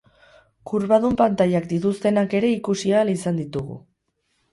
[0.69, 3.77] Kurbadun pantailak dituztenak ere ikusi ahal izan ditugu.